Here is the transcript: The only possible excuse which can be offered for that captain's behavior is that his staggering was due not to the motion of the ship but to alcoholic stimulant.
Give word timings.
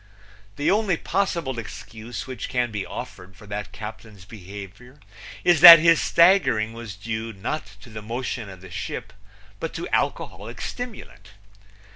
The 0.55 0.71
only 0.71 0.97
possible 0.97 1.59
excuse 1.59 2.25
which 2.25 2.49
can 2.49 2.71
be 2.71 2.87
offered 2.87 3.35
for 3.35 3.45
that 3.45 3.71
captain's 3.71 4.25
behavior 4.25 4.99
is 5.43 5.61
that 5.61 5.77
his 5.77 6.01
staggering 6.01 6.73
was 6.73 6.95
due 6.95 7.33
not 7.33 7.75
to 7.81 7.91
the 7.91 8.01
motion 8.01 8.49
of 8.49 8.61
the 8.61 8.71
ship 8.71 9.13
but 9.59 9.75
to 9.75 9.87
alcoholic 9.89 10.59
stimulant. 10.59 11.33